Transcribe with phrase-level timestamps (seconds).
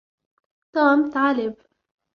[0.73, 1.55] توم طالب.